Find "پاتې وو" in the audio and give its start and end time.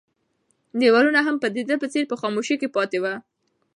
2.75-3.13